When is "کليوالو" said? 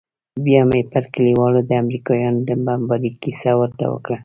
1.13-1.59